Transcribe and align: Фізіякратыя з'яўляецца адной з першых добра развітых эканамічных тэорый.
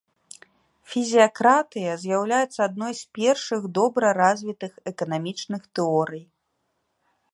Фізіякратыя 0.93 1.91
з'яўляецца 2.03 2.57
адной 2.69 2.93
з 3.01 3.05
першых 3.17 3.61
добра 3.77 4.05
развітых 4.23 4.73
эканамічных 4.93 5.61
тэорый. 5.81 6.23